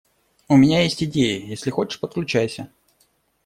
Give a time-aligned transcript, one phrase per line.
[0.47, 2.71] У меня есть идеи, если хочешь- подключайся.